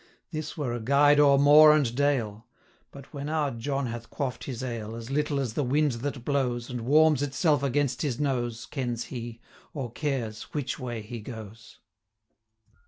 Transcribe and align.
415 0.31 0.39
This 0.39 0.57
were 0.57 0.73
a 0.73 0.79
guide 0.79 1.19
o'er 1.19 1.37
moor 1.37 1.73
and 1.73 1.93
dale; 1.93 2.47
But, 2.89 3.13
when 3.13 3.29
our 3.29 3.51
John 3.51 3.85
hath 3.85 4.09
quaff'd 4.09 4.45
his 4.45 4.63
ale, 4.63 4.95
As 4.95 5.11
little 5.11 5.39
as 5.39 5.53
the 5.53 5.63
wind 5.63 5.91
that 5.91 6.25
blows, 6.25 6.71
And 6.71 6.81
warms 6.81 7.21
itself 7.21 7.61
against 7.61 8.01
his 8.01 8.19
nose, 8.19 8.65
Kens 8.65 9.03
he, 9.03 9.39
or 9.75 9.91
cares, 9.91 10.41
which 10.55 10.79
way 10.79 11.03
he 11.03 11.19
goes.' 11.21 11.77